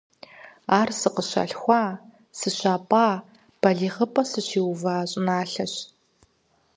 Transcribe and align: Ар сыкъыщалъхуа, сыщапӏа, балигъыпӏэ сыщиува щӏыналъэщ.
Ар 0.79 0.89
сыкъыщалъхуа, 0.99 1.83
сыщапӏа, 2.37 3.07
балигъыпӏэ 3.61 4.23
сыщиува 4.31 4.95
щӏыналъэщ. 5.09 5.73